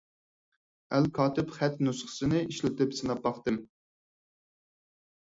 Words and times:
ئەلكاتىپ 0.99 1.53
خەت 1.59 1.77
نۇسخىسىنى 1.89 2.41
ئىشلىتىپ 2.49 2.99
سىناپ 3.03 3.25
باقتىم. 3.31 3.63